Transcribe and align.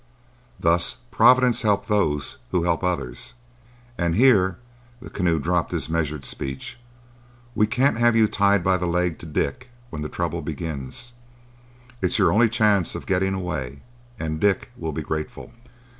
Thus 0.59 0.95
Providence 1.11 1.61
helps 1.61 1.87
those 1.87 2.39
who 2.49 2.63
help 2.63 2.83
others, 2.83 3.35
and'—here 3.99 4.57
the 4.99 5.11
Keneu 5.11 5.37
dropped 5.39 5.69
his 5.71 5.89
measured 5.89 6.25
speech—"we 6.25 7.67
can't 7.67 7.99
have 7.99 8.15
you 8.15 8.27
tied 8.27 8.63
by 8.63 8.77
the 8.77 8.87
leg 8.87 9.19
to 9.19 9.27
Dick 9.27 9.69
when 9.91 10.01
the 10.01 10.09
trouble 10.09 10.41
begins. 10.41 11.13
It's 12.01 12.17
your 12.17 12.31
only 12.31 12.49
chance 12.49 12.95
of 12.95 13.05
getting 13.05 13.35
away; 13.35 13.83
and 14.17 14.39
Dick 14.39 14.71
will 14.75 14.91
be 14.91 15.03
grateful." 15.03 15.53